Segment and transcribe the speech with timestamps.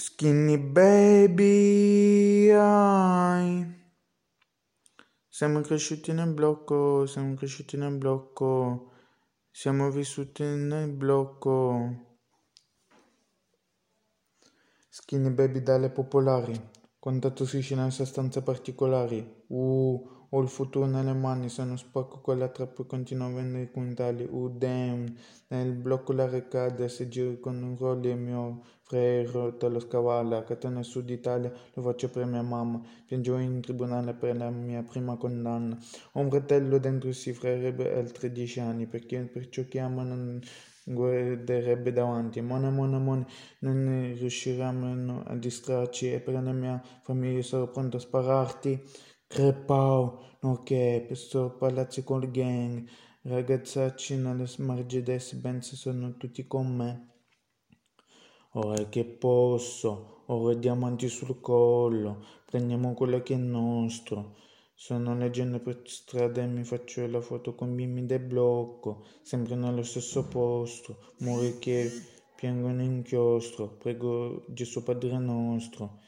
[0.00, 3.66] Skinny baby, ai.
[5.28, 8.92] Siamo cresciuti nel blocco, siamo cresciuti nel blocco,
[9.50, 12.18] siamo vissuti nel blocco.
[14.88, 16.54] Skinny baby dalle popolari,
[17.00, 19.44] contatto sushi nelle stanze particolari.
[19.48, 23.70] Uh, ho il futuro nelle mani, se non spacco quella trappola continuo a vendere i
[23.70, 24.26] quintali.
[24.30, 25.06] Uh, damn,
[25.48, 30.44] nel blocco la recade, se giro con un rolli il mio frère te lo scavalla.
[30.44, 32.80] Catena Sud Italia, lo faccio per mia mamma.
[33.06, 35.78] Piangevo in tribunale per la mia prima condanna.
[36.12, 40.40] Ho un fratello dentro si frerebbe altri dieci anni, perché per ciò che ama non
[40.84, 42.40] guarderebbe davanti.
[42.40, 43.26] Mona, mona, mona,
[43.60, 48.82] non riusciranno a distrarci e per la mia famiglia sarò pronto a spararti.
[49.30, 50.18] Crepau,
[51.06, 52.88] questo palazzo col gang,
[53.22, 57.08] ragazzacci nelle Mercedes Benz sono tutti con me.
[58.52, 64.36] Ora che posso, ora diamanti sul collo, prendiamo quello che è nostro.
[64.74, 69.82] Sono leggendo per strada e mi faccio la foto con bimbi del blocco, sempre nello
[69.82, 71.90] stesso posto, muri che
[72.34, 76.00] piangono inchiostro, prego Gesù Padre nostro.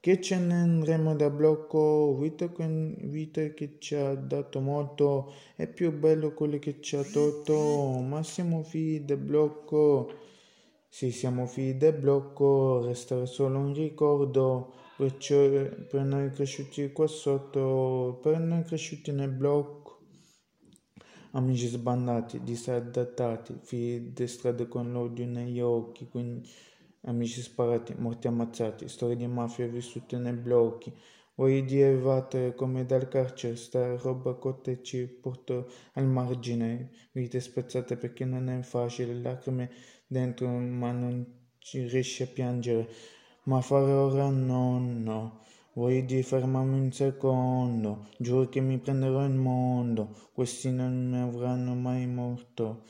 [0.00, 5.92] Che ce ne andremo da blocco, vita, vita che ci ha dato molto, è più
[5.92, 10.12] bello quello che ci ha tolto, ma siamo figli del blocco.
[10.88, 15.36] Sì, siamo figli del blocco, resterà solo un ricordo, perciò
[15.88, 19.98] per noi cresciuti qua sotto, per noi cresciuti nel blocco.
[21.32, 26.48] Amici sbandati, disadattati, figli di strada con l'odio negli occhi, quindi
[27.08, 30.92] amici sparati, morti ammazzati, storie di mafia vissute nei blocchi.
[31.34, 35.64] Voi di evadere come dal carcere, sta roba cotta ci porta
[35.94, 39.70] al margine, vite spezzate perché non è facile, lacrime
[40.06, 41.24] dentro ma non
[41.58, 42.88] ci riesce a piangere.
[43.44, 45.40] Ma fare ora no, no.
[45.74, 51.74] Vuoi di fermarmi un secondo, giuro che mi prenderò il mondo, questi non mi avranno
[51.74, 52.82] mai morto.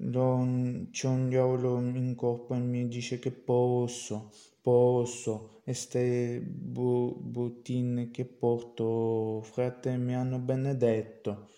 [0.00, 4.30] C'è un diavolo in corpo e mi dice che posso,
[4.62, 11.48] posso, e ste buttine che porto, frate, mi hanno benedetto.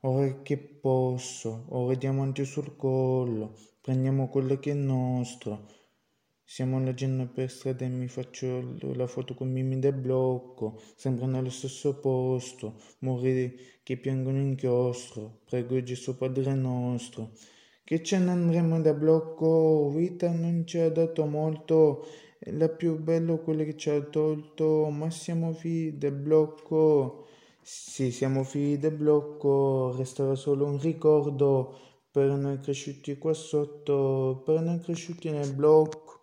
[0.00, 5.66] Ora che posso, ora diamanti sul collo, prendiamo quello che è nostro.
[6.52, 11.48] Siamo leggendo per strada e mi faccio la foto con Mimi del blocco, sempre nello
[11.48, 17.30] stesso posto, muri che piangono inchiostro, prego Gesù Padre nostro.
[17.84, 22.04] Che ce ne andremo da blocco, vita non ci ha dato molto,
[22.40, 27.28] è la più bella quella che ci ha tolto, ma siamo figli del blocco.
[27.62, 31.78] Sì, siamo figli del blocco, resterà solo un ricordo
[32.10, 36.19] per noi cresciuti qua sotto, per noi cresciuti nel blocco.